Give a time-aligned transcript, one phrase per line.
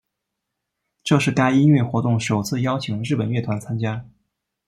[1.03, 4.03] 这是该音乐活动首次邀请日本乐团参加。